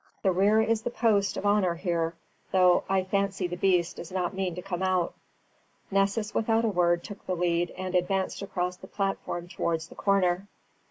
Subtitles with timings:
[0.23, 2.15] "The rear is the post of honour here,
[2.51, 5.13] though I fancy the beast does not mean to come out."
[5.91, 10.47] Nessus without a word took the lead, and advanced across the platform towards the corner.